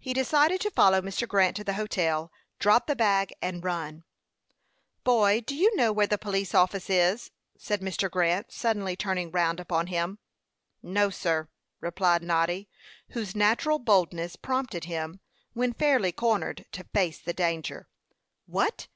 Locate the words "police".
6.18-6.56